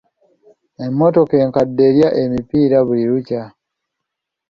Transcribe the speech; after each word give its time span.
Emmotoka 0.85 1.33
enkadde 1.43 1.83
erya 1.89 2.09
emipiira 2.23 2.77
buli 2.87 3.03
lukya. 3.09 3.43